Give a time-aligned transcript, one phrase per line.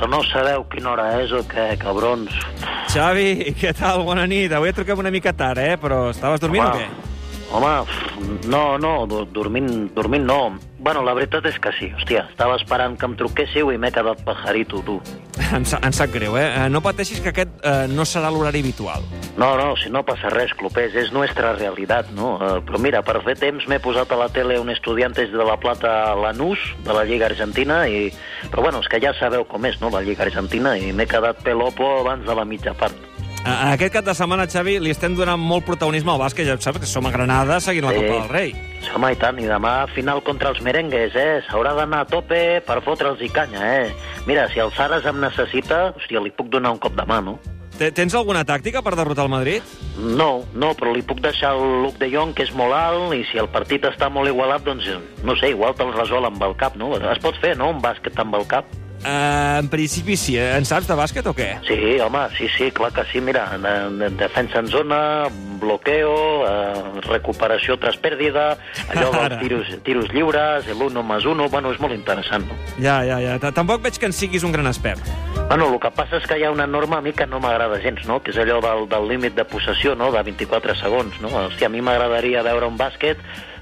[0.00, 2.32] que no sabeu quina hora és o què, cabrons?
[2.90, 4.04] Xavi, què tal?
[4.08, 4.52] Bona nit.
[4.56, 5.76] Avui et truquem una mica tard, eh?
[5.80, 7.19] Però estaves dormint Home, o què?
[7.52, 7.84] Home,
[8.46, 10.58] no, no, do- dormint, dormint no.
[10.78, 14.22] Bueno, la veritat és que sí, hòstia, estava esperant que em truquéssiu i m'he quedat
[14.24, 14.94] pajarito, tu.
[15.52, 16.46] Em, sa- em sap greu, eh?
[16.46, 19.02] Eh, No pateixis que aquest eh, no serà l'horari habitual.
[19.36, 22.36] No, no, si no passa res, Clopés, és nostra realitat, no?
[22.38, 25.58] Eh, però mira, per fer temps m'he posat a la tele un Estudiantes de la
[25.58, 28.12] Plata Lanús, de la Lliga Argentina, i...
[28.48, 31.42] però bueno, és que ja sabeu com és, no?, la Lliga Argentina, i m'he quedat
[31.42, 32.94] pelopo abans de la mitja part.
[33.40, 36.44] Eh, Aquest cap de setmana, Xavi, li estem donant molt protagonisme al bàsquet.
[36.48, 37.96] Ja saps que som a Granada seguint la Sí.
[38.02, 38.54] Copa del Rei.
[38.94, 41.40] Home, i tant, i demà final contra els merengues, eh?
[41.48, 43.94] S'haurà d'anar a tope per fotre'ls i canya, eh?
[44.26, 47.38] Mira, si el Saras em necessita, hòstia, li puc donar un cop de mà, no?
[47.78, 49.62] Te- Tens alguna tàctica per derrotar el Madrid?
[49.96, 53.24] No, no, però li puc deixar el Luc de Jong, que és molt alt, i
[53.24, 54.84] si el partit està molt igualat, doncs,
[55.24, 56.94] no sé, igual te'l resol amb el cap, no?
[56.96, 58.66] Es pot fer, no?, un bàsquet amb el cap.
[59.04, 60.36] Eh, en principi sí.
[60.36, 60.56] eh?
[60.56, 61.48] En saps de bàsquet o què?
[61.66, 63.20] Sí, home, sí, sí, clar que sí.
[63.20, 65.00] Mira, de, de, defensa en zona,
[65.60, 66.14] bloqueo,
[66.46, 68.54] eh, recuperació tras pèrdida,
[68.92, 72.58] allò dels tiros, tiros lliures, l'uno més uno, bueno, és molt interessant, no?
[72.78, 73.38] Ja, ja, ja.
[73.50, 75.00] Tampoc veig que en siguis un gran expert.
[75.50, 77.80] Bueno, el que passa és que hi ha una norma a mi que no m'agrada
[77.82, 78.20] gens, no?
[78.22, 80.12] que és allò del, del límit de possessió, no?
[80.12, 81.16] de 24 segons.
[81.24, 81.32] No?
[81.46, 83.18] Hòstia, a mi m'agradaria veure un bàsquet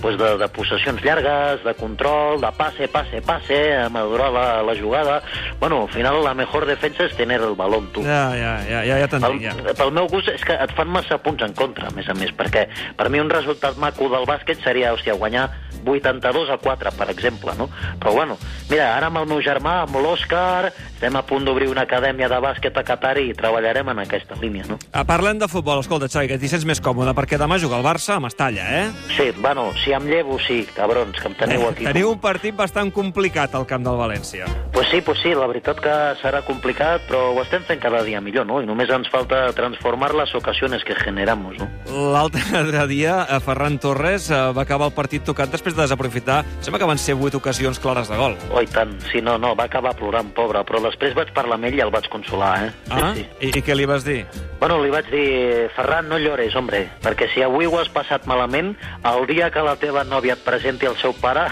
[0.00, 4.76] pues, de, de possessions llargues, de control, de passe, passe, passe, a madurar la, la
[4.78, 5.22] jugada...
[5.60, 8.02] Bueno, al final la mejor defensa és tener el balón, tu.
[8.02, 9.74] Ja, ja, ja, ja, ja Pel, t'entenc, ja.
[9.78, 12.32] pel meu gust és que et fan massa punts en contra, a més a més,
[12.34, 12.64] perquè
[12.98, 15.48] per mi un resultat maco del bàsquet seria, hòstia, guanyar
[15.84, 17.68] 82 a 4, per exemple, no?
[18.00, 18.36] Però bueno,
[18.70, 22.38] mira, ara amb el meu germà, amb l'Òscar, estem a punt d'obrir una acadèmia de
[22.42, 24.78] bàsquet a Qatar i treballarem en aquesta línia, no?
[24.92, 25.82] Ah, Parlem de futbol.
[25.82, 28.84] Escolta, Xavi, que t'hi sents més còmode, perquè demà juga el Barça a Mestalla, eh?
[29.16, 31.86] Sí, bueno, si em llevo, sí, cabrons, que em teniu aquí.
[31.90, 34.46] Teniu un partit bastant complicat al camp del València.
[34.72, 38.22] Pues sí, pues sí, la veritat que serà complicat, però ho estem fent cada dia
[38.24, 38.60] millor, no?
[38.62, 41.68] I només ens falta transformar les ocasiones que generamos, no?
[42.14, 46.42] L'altre dia, eh, Ferran Torres eh, va acabar el partit tocat després de desaprofitar...
[46.62, 48.36] Sembla que van ser vuit ocasions clares de gol.
[48.52, 48.94] Oh, i tant.
[49.10, 51.92] Sí, no, no, va acabar plorant, pobre, però després vaig parlar amb ell i el
[51.94, 52.72] vaig consolar, eh?
[52.90, 53.12] Ah?
[53.16, 53.50] Sí, sí.
[53.50, 54.22] I, I què li vas dir?
[54.62, 58.76] Bueno, li vaig dir, Ferran, no llores, hombre, perquè si avui ho has passat malament,
[59.10, 61.46] el dia que la teva nòvia et presenti el seu pare,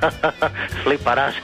[0.84, 1.38] fliparàs.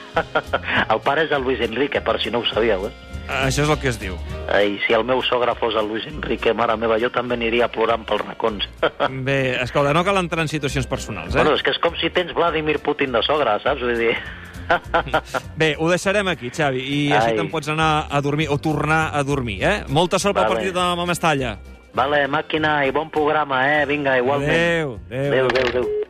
[0.89, 2.93] el pare és el Luis Enrique, per si no ho sabíeu, eh?
[3.33, 4.17] Això és el que es diu.
[4.51, 8.05] I si el meu sogre fos el Luis Enrique, mare meva, jo també aniria plorant
[8.09, 8.67] pels racons.
[9.29, 11.39] Bé, escolta, no cal entrar en situacions personals, eh?
[11.39, 13.85] Bueno, és que és com si tens Vladimir Putin de sogre, saps?
[13.85, 14.17] Vull dir...
[15.61, 17.39] Bé, ho deixarem aquí, Xavi, i així Ai.
[17.39, 19.77] te'n pots anar a dormir, o tornar a dormir, eh?
[19.89, 20.59] Molta sort pel Vale.
[20.59, 21.57] partit de Mestalla.
[21.95, 23.83] Vale, màquina, i bon programa, eh?
[23.87, 24.51] Vinga, igualment.
[24.51, 25.29] Adéu, adéu.
[25.29, 26.02] Adéu, adéu, adéu.